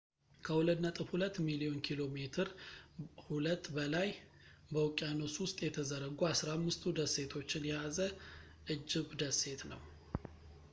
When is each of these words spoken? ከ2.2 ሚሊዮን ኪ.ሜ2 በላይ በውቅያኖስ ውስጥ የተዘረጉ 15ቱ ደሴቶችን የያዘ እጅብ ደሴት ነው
ከ2.2 0.45 1.43
ሚሊዮን 1.47 1.75
ኪ.ሜ2 1.87 3.69
በላይ 3.75 4.09
በውቅያኖስ 4.73 5.35
ውስጥ 5.43 5.57
የተዘረጉ 5.67 6.19
15ቱ 6.33 6.83
ደሴቶችን 7.01 7.69
የያዘ 7.71 7.99
እጅብ 8.75 9.07
ደሴት 9.23 9.63
ነው 9.73 9.81